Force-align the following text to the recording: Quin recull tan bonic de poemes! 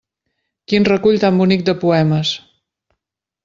Quin 0.71 0.87
recull 0.87 1.21
tan 1.25 1.39
bonic 1.43 1.63
de 1.69 1.77
poemes! 1.85 2.33